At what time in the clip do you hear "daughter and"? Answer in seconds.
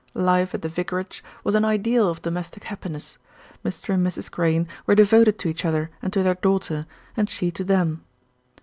6.33-7.29